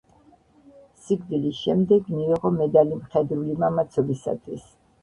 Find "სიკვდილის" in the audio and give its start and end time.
1.01-1.61